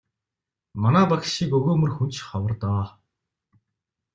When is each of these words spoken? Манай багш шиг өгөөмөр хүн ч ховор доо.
Манай 0.81 1.05
багш 1.11 1.27
шиг 1.35 1.51
өгөөмөр 1.57 1.91
хүн 1.95 2.09
ч 2.13 2.17
ховор 2.27 2.53
доо. 2.61 2.85